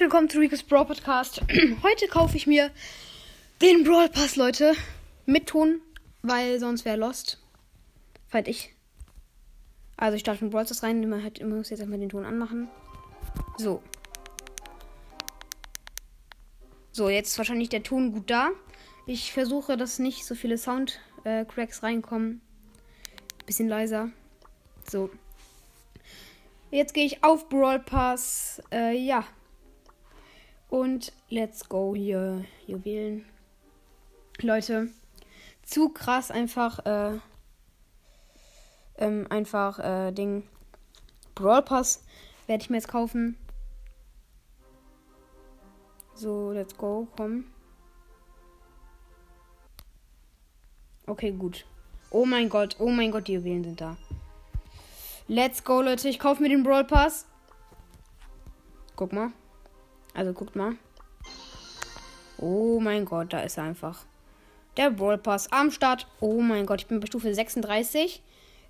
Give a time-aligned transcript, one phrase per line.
[0.00, 1.42] herzlich willkommen zu Rico's Brawl Podcast.
[1.82, 2.70] Heute kaufe ich mir
[3.60, 4.72] den Brawl Pass, Leute.
[5.26, 5.82] Mit Ton,
[6.22, 7.38] weil sonst wäre Lost.
[8.26, 8.74] Fand ich.
[9.98, 11.06] Also ich starte mit Brawl Stars rein.
[11.06, 12.68] Man, hat, man muss jetzt erstmal den Ton anmachen.
[13.58, 13.82] So.
[16.92, 18.52] So, jetzt ist wahrscheinlich der Ton gut da.
[19.04, 22.40] Ich versuche, dass nicht so viele Sound-Cracks äh, reinkommen.
[23.44, 24.08] Bisschen leiser.
[24.90, 25.10] So.
[26.70, 28.62] Jetzt gehe ich auf Brawl Pass.
[28.72, 29.26] Äh, ja.
[30.70, 33.24] Und let's go hier Juwelen.
[34.40, 34.88] Leute,
[35.62, 37.18] zu krass einfach, äh,
[38.96, 40.48] ähm, einfach, äh, Ding.
[41.34, 42.04] Brawl Pass
[42.46, 43.36] werde ich mir jetzt kaufen.
[46.14, 47.44] So, let's go, komm.
[51.06, 51.66] Okay, gut.
[52.10, 53.96] Oh mein Gott, oh mein Gott, die Juwelen sind da.
[55.26, 56.08] Let's go, Leute.
[56.08, 57.26] Ich kaufe mir den Brawl Pass.
[58.96, 59.32] Guck mal.
[60.14, 60.76] Also guckt mal.
[62.38, 64.04] Oh mein Gott, da ist er einfach.
[64.76, 66.06] Der Brawl Pass am Start.
[66.20, 68.22] Oh mein Gott, ich bin bei Stufe 36.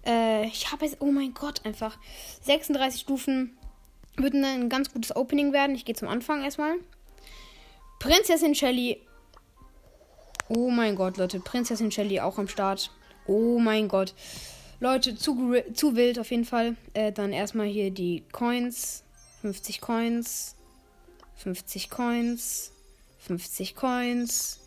[0.07, 1.99] Äh, ich habe jetzt, oh mein Gott, einfach
[2.43, 3.57] 36 Stufen.
[4.17, 5.77] Würden ein ganz gutes Opening werden.
[5.77, 6.75] Ich gehe zum Anfang erstmal.
[8.01, 9.01] Prinzessin Shelly.
[10.49, 11.39] Oh mein Gott, Leute.
[11.39, 12.91] Prinzessin Shelly auch am Start.
[13.27, 14.15] Oh mein Gott.
[14.81, 16.77] Leute, zu, zu wild auf jeden Fall.
[16.95, 19.05] Äh, dann erstmal hier die Coins.
[19.43, 20.57] 50 Coins.
[21.43, 22.71] 50 Coins,
[23.21, 24.61] 50 Coins,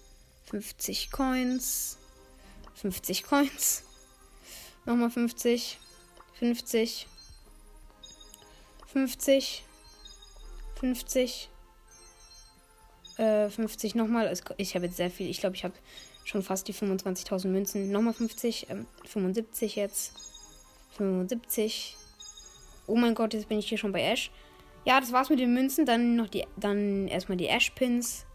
[0.49, 1.97] 50 Coins,
[2.73, 3.83] 50 Coins,
[4.85, 5.77] nochmal 50,
[6.39, 7.07] 50,
[8.91, 9.63] 50,
[10.79, 11.49] 50,
[13.17, 14.33] äh, 50 nochmal.
[14.57, 15.75] Ich habe jetzt sehr viel, ich glaube, ich habe
[16.23, 17.91] schon fast die 25.000 Münzen.
[17.91, 20.13] Nochmal 50, ähm, 75 jetzt,
[20.97, 21.97] 75.
[22.87, 24.31] Oh mein Gott, jetzt bin ich hier schon bei Ash.
[24.85, 25.85] Ja, das war's mit den Münzen.
[25.85, 28.25] Dann noch die, dann erstmal die Ash-Pins.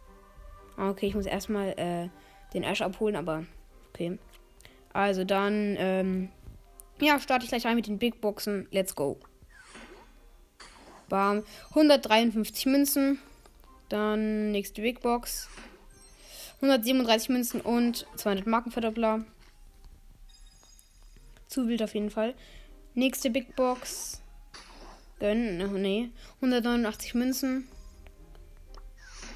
[0.77, 2.09] Ah, okay, ich muss erstmal äh,
[2.55, 3.45] den Ash abholen, aber
[3.91, 4.19] okay.
[4.93, 6.29] Also dann, ähm,
[7.01, 8.67] ja, starte ich gleich rein mit den Big Boxen.
[8.71, 9.19] Let's go.
[11.09, 11.45] Bam.
[11.71, 13.19] 153 Münzen.
[13.89, 15.49] Dann nächste Big Box.
[16.57, 19.25] 137 Münzen und 200 Markenverdoppler.
[21.47, 22.35] Zu wild auf jeden Fall.
[22.95, 24.21] Nächste Big Box.
[25.19, 25.63] Gönnen.
[25.63, 26.11] Oh, nee.
[26.37, 27.69] 189 Münzen.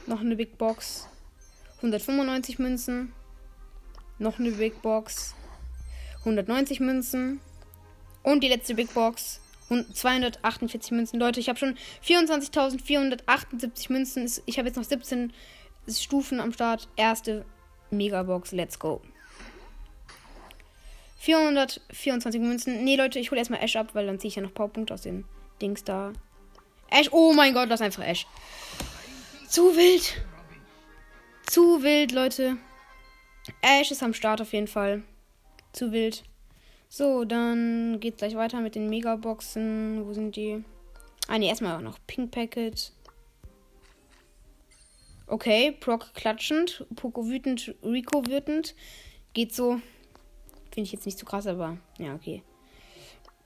[0.07, 1.09] Noch eine Big Box.
[1.79, 3.13] 195 Münzen.
[4.19, 5.35] Noch eine Big Box.
[6.21, 7.41] 190 Münzen.
[8.23, 9.41] Und die letzte Big Box.
[9.69, 11.19] 248 Münzen.
[11.19, 14.31] Leute, ich habe schon 24.478 Münzen.
[14.47, 15.33] Ich habe jetzt noch 17
[15.89, 16.89] Stufen am Start.
[16.97, 17.45] Erste
[17.91, 18.53] Megabox.
[18.53, 19.01] Let's go.
[21.19, 22.85] 424 Münzen.
[22.85, 25.03] Nee, Leute, ich hole erstmal Ash ab, weil dann ziehe ich ja noch Powerpunkte aus
[25.03, 25.25] den
[25.63, 26.13] Dings da.
[26.91, 28.27] Ash, oh mein Gott, das ist einfach Ash.
[29.49, 30.21] Zu wild.
[31.47, 32.59] Zu wild, Leute.
[33.63, 35.03] Ash ist am Start auf jeden Fall.
[35.73, 36.25] Zu wild.
[36.89, 40.07] So, dann geht's gleich weiter mit den Megaboxen.
[40.07, 40.63] Wo sind die?
[41.29, 42.93] Ah, ne, erstmal noch Pink Packet.
[45.27, 48.75] Okay, Proc klatschend, Poco wütend, Rico wütend.
[49.33, 49.81] Geht so.
[50.71, 52.43] Finde ich jetzt nicht so krass, aber ja, okay.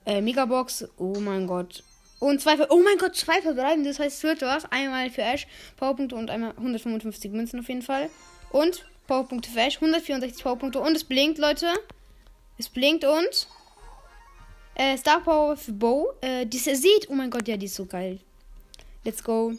[0.05, 0.85] Äh, Megabox.
[0.97, 1.83] Oh mein Gott.
[2.19, 3.83] Und zwei, oh mein Gott, zwei verbleiben.
[3.83, 4.65] Das heißt, es was.
[4.71, 8.09] Einmal für Ash Powerpunkte und einmal 155 Münzen auf jeden Fall.
[8.51, 10.79] Und Powerpunkte für Ash, 164 Powerpunkte.
[10.79, 11.67] Und es blinkt, Leute.
[12.57, 13.47] Es blinkt und.
[14.75, 16.13] Äh, Star Power für Bow.
[16.21, 17.09] Äh, die sieht.
[17.09, 18.19] Oh mein Gott, ja, die ist so geil.
[19.03, 19.53] Let's go.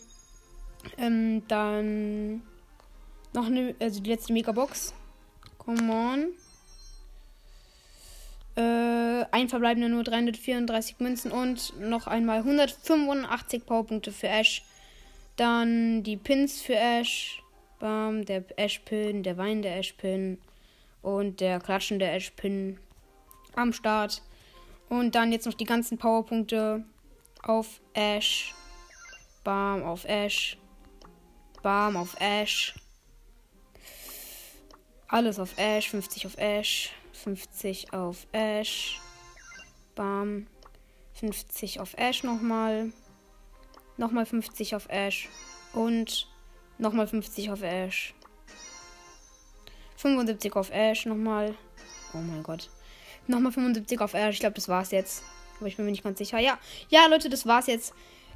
[0.97, 2.43] Ähm, dann.
[3.33, 3.77] Noch eine.
[3.79, 4.95] Also die letzte Megabox.
[5.59, 6.33] Come on.
[8.59, 14.65] Äh, ein verbleibender nur 334 Münzen und noch einmal 185 Powerpunkte für Ash.
[15.37, 17.41] Dann die Pins für Ash.
[17.79, 20.39] Bam, der Ash-Pin, der Wein der Ash-Pin
[21.03, 22.81] und der klatschende Ash-Pin
[23.55, 24.23] am Start.
[24.89, 26.85] Und dann jetzt noch die ganzen Powerpunkte
[27.45, 28.53] auf Ash.
[29.45, 30.59] Bam, auf Ash.
[31.63, 32.75] Bam, auf Ash.
[35.07, 36.91] Alles auf Ash, 50 auf Ash.
[37.19, 39.01] 50 auf Ash.
[39.95, 40.47] Bam.
[41.15, 42.93] 50 auf Ash nochmal.
[43.97, 45.29] Nochmal 50 auf Ash.
[45.73, 46.29] Und
[46.79, 48.15] nochmal 50 auf Ash.
[49.97, 51.55] 75 auf Ash nochmal.
[52.15, 52.71] Oh mein Gott.
[53.27, 54.35] Nochmal 75 auf Ash.
[54.35, 55.25] Ich glaube, das war's jetzt.
[55.59, 56.39] Aber ich bin mir nicht ganz sicher.
[56.39, 57.93] Ja, ja, Leute, das war's jetzt.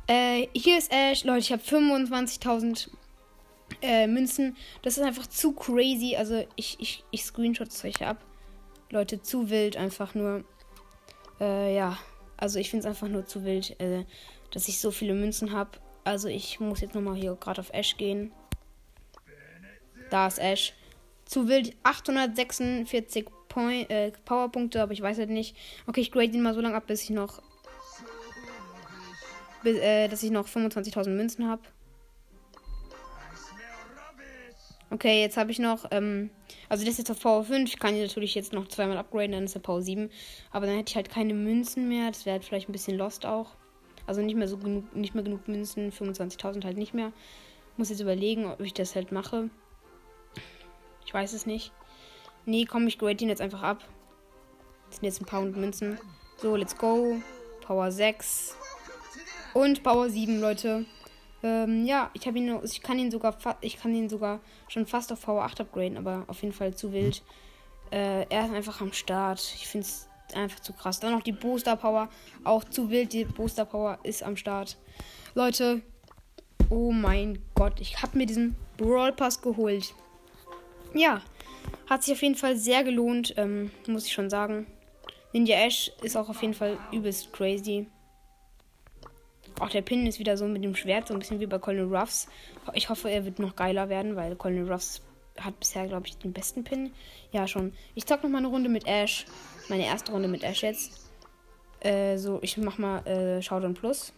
[0.08, 1.22] Äh, hier ist Ash.
[1.22, 2.90] Leute, ich habe 25.000
[3.80, 4.56] äh, Münzen.
[4.82, 6.16] Das ist einfach zu crazy.
[6.16, 8.18] Also, ich, ich, ich screenshot es euch ab.
[8.92, 10.44] Leute, zu wild einfach nur.
[11.40, 11.96] Äh, ja,
[12.36, 14.04] also ich finde es einfach nur zu wild, äh,
[14.50, 15.70] dass ich so viele Münzen habe.
[16.04, 18.32] Also ich muss jetzt nochmal hier gerade auf Ash gehen.
[20.10, 20.74] Da ist Ash.
[21.24, 25.56] Zu wild 846 Point, äh, Powerpunkte, aber ich weiß halt nicht.
[25.86, 27.40] Okay, ich grade ihn mal so lange ab, bis ich noch.
[29.62, 31.62] Bis, äh, dass ich noch 25.000 Münzen habe.
[34.90, 36.28] Okay, jetzt habe ich noch, ähm,
[36.72, 37.68] also das ist jetzt auf Power 5.
[37.68, 40.08] Ich kann ihn natürlich jetzt noch zweimal upgraden, dann ist er Power 7.
[40.52, 42.08] Aber dann hätte ich halt keine Münzen mehr.
[42.08, 43.50] Das wäre halt vielleicht ein bisschen lost auch.
[44.06, 45.92] Also nicht mehr so genug, nicht mehr genug Münzen.
[45.92, 47.12] 25.000 halt nicht mehr.
[47.76, 49.50] Muss jetzt überlegen, ob ich das halt mache.
[51.04, 51.72] Ich weiß es nicht.
[52.46, 53.86] Nee, komm, ich grade ihn jetzt einfach ab.
[54.86, 55.98] Das sind jetzt ein paar hundert Münzen.
[56.38, 57.20] So, let's go.
[57.66, 58.56] Power 6.
[59.52, 60.86] Und Power 7, Leute.
[61.42, 65.12] Ähm, ja, ich habe ihn, ich kann ihn sogar, ich kann ihn sogar schon fast
[65.12, 67.22] auf Power 8 upgraden, aber auf jeden Fall zu wild.
[67.90, 69.40] Äh, er ist einfach am Start.
[69.56, 71.00] Ich finde es einfach zu krass.
[71.00, 72.08] Dann noch die Booster Power,
[72.44, 73.12] auch zu wild.
[73.12, 74.76] Die Booster Power ist am Start.
[75.34, 75.82] Leute,
[76.70, 79.94] oh mein Gott, ich habe mir diesen Brawl Pass geholt.
[80.94, 81.22] Ja,
[81.88, 84.66] hat sich auf jeden Fall sehr gelohnt, ähm, muss ich schon sagen.
[85.32, 87.86] Ninja Ash ist auch auf jeden Fall übelst crazy.
[89.62, 91.94] Auch der Pin ist wieder so mit dem Schwert, so ein bisschen wie bei Colonel
[91.94, 92.26] Ruffs.
[92.74, 95.02] Ich hoffe, er wird noch geiler werden, weil Colonel Ruffs
[95.38, 96.92] hat bisher, glaube ich, den besten Pin.
[97.30, 97.72] Ja, schon.
[97.94, 99.24] Ich zock noch mal eine Runde mit Ash.
[99.68, 101.08] Meine erste Runde mit Ash jetzt.
[101.78, 104.12] Äh, so, ich mach mal äh, Showdown Plus.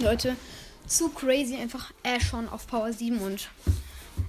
[0.00, 0.34] Leute,
[0.88, 3.50] zu crazy einfach Ash schon auf Power 7 und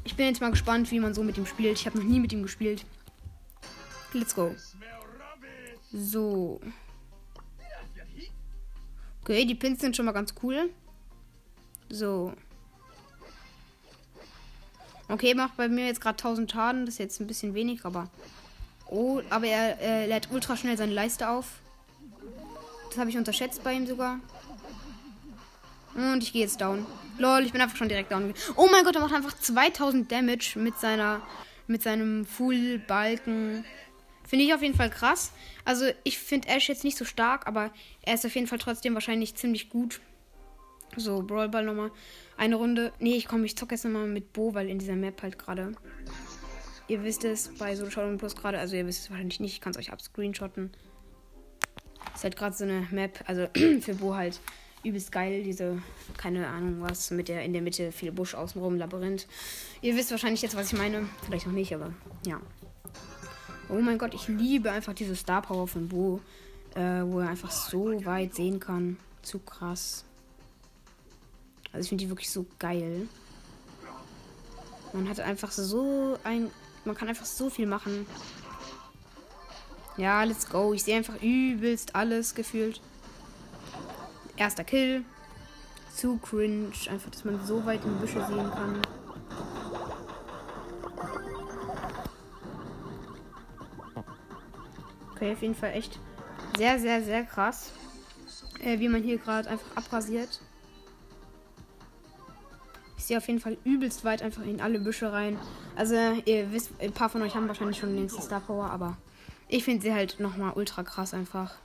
[0.03, 1.79] ich bin jetzt mal gespannt, wie man so mit ihm spielt.
[1.79, 2.85] Ich habe noch nie mit ihm gespielt.
[4.13, 4.55] Let's go.
[5.91, 6.61] So.
[9.21, 10.69] Okay, die Pins sind schon mal ganz cool.
[11.89, 12.33] So.
[15.07, 16.85] Okay, macht bei mir jetzt gerade 1000 Schaden.
[16.85, 18.09] Das ist jetzt ein bisschen wenig, aber.
[18.87, 21.59] Oh, aber er äh, lädt ultra schnell seine Leiste auf.
[22.89, 24.19] Das habe ich unterschätzt bei ihm sogar.
[25.95, 26.85] Und ich gehe jetzt down.
[27.17, 28.33] Lol, ich bin einfach schon direkt down.
[28.55, 31.21] Oh mein Gott, er macht einfach 2000 Damage mit seiner
[31.67, 33.63] mit seinem Full Balken
[34.29, 35.31] Finde ich auf jeden Fall krass.
[35.65, 37.71] Also ich finde Ash jetzt nicht so stark, aber
[38.03, 40.01] er ist auf jeden Fall trotzdem wahrscheinlich ziemlich gut.
[40.95, 41.89] So, Brawlball nochmal.
[42.37, 42.93] Eine Runde.
[42.99, 45.71] Nee, ich komme, ich zocke jetzt nochmal mit Bo, weil in dieser Map halt gerade.
[46.87, 49.61] Ihr wisst es bei so Showdown Plus gerade, also ihr wisst es wahrscheinlich nicht, ich
[49.61, 50.69] kann es euch abscreenshotten.
[52.13, 53.47] Ist halt gerade so eine Map, also
[53.81, 54.39] für Bo halt
[54.83, 55.81] übelst geil, diese,
[56.17, 59.27] keine Ahnung was, mit der in der Mitte viel Busch außenrum, Labyrinth.
[59.81, 61.09] Ihr wisst wahrscheinlich jetzt, was ich meine.
[61.25, 61.93] Vielleicht noch nicht, aber
[62.27, 62.39] ja.
[63.69, 66.21] Oh mein Gott, ich liebe einfach diese Star Power von Bo,
[66.73, 68.97] äh, wo er einfach so weit sehen kann.
[69.21, 70.03] Zu krass.
[71.71, 73.07] Also ich finde die wirklich so geil.
[74.91, 76.49] Man hat einfach so ein.
[76.83, 78.07] Man kann einfach so viel machen.
[79.97, 80.73] Ja, let's go.
[80.73, 82.81] Ich sehe einfach übelst alles gefühlt.
[84.35, 85.03] Erster Kill.
[85.95, 86.71] Zu cringe.
[86.89, 88.81] Einfach, dass man so weit in Büsche sehen kann.
[95.19, 95.99] Okay, auf jeden Fall echt
[96.57, 97.73] sehr, sehr, sehr krass.
[98.63, 100.39] Äh, wie man hier gerade einfach abrasiert.
[102.97, 105.37] Ich sehe auf jeden Fall übelst weit einfach in alle Büsche rein.
[105.75, 108.95] Also, ihr wisst, ein paar von euch haben wahrscheinlich schon den Star Power, aber
[109.49, 111.55] ich finde sie halt nochmal ultra krass einfach.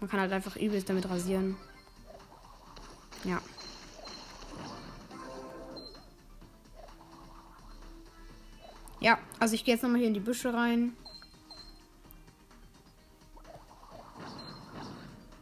[0.00, 1.56] Man kann halt einfach übelst damit rasieren.
[3.22, 3.40] Ja.
[9.00, 10.96] Ja, also ich gehe jetzt nochmal hier in die Büsche rein.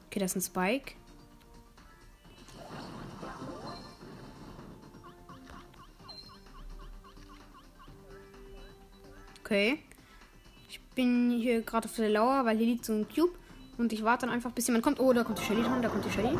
[0.07, 0.93] Okay, das ist ein Spike.
[9.45, 9.79] Okay.
[10.69, 13.33] Ich bin hier gerade auf der Lauer, weil hier liegt so ein Cube.
[13.79, 14.99] Und ich warte dann einfach, bis jemand kommt.
[14.99, 16.37] Oh, da kommt die Shelly dran, da kommt die Shelly.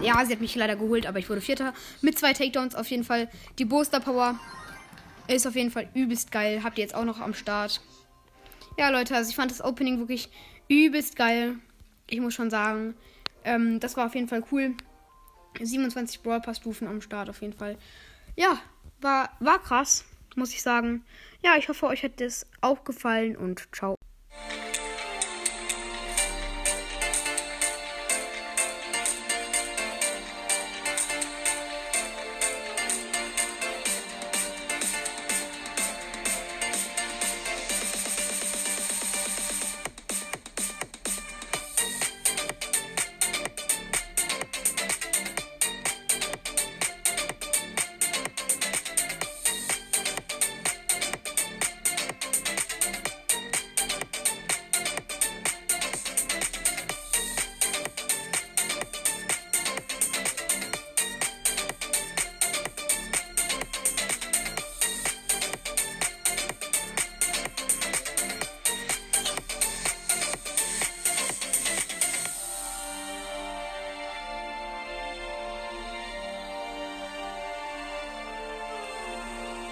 [0.00, 1.74] Ja, sie hat mich leider geholt, aber ich wurde Vierter.
[2.00, 3.28] Mit zwei Takedowns auf jeden Fall.
[3.58, 4.38] Die Booster Power
[5.28, 6.62] ist auf jeden Fall übelst geil.
[6.62, 7.80] Habt ihr jetzt auch noch am Start.
[8.78, 10.28] Ja, Leute, also ich fand das Opening wirklich
[10.68, 11.56] übelst geil.
[12.08, 12.94] Ich muss schon sagen.
[13.44, 14.74] Ähm, das war auf jeden Fall cool.
[15.60, 17.78] 27 Brawl Pass Stufen am Start auf jeden Fall.
[18.36, 18.58] Ja,
[19.00, 20.04] war, war krass,
[20.34, 21.04] muss ich sagen.
[21.42, 23.93] Ja, ich hoffe, euch hat das auch gefallen und ciao.